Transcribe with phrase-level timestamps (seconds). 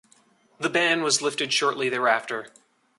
[0.59, 2.47] The ban was lifted shortly thereafter.